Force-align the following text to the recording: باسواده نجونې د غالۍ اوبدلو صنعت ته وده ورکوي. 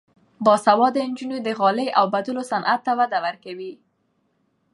باسواده 0.45 1.01
نجونې 1.09 1.37
د 1.43 1.49
غالۍ 1.59 1.87
اوبدلو 2.01 2.41
صنعت 2.51 2.79
ته 2.87 2.91
وده 2.99 3.17
ورکوي. 3.25 3.73